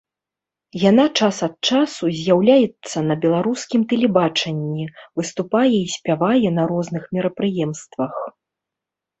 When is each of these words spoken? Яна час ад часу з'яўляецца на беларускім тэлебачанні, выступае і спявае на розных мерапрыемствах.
Яна 0.89 1.03
час 1.19 1.41
ад 1.47 1.55
часу 1.71 2.05
з'яўляецца 2.19 2.97
на 3.09 3.17
беларускім 3.25 3.81
тэлебачанні, 3.91 4.89
выступае 5.21 5.69
і 5.81 5.85
спявае 5.97 6.49
на 6.57 6.63
розных 6.73 7.03
мерапрыемствах. 7.19 8.15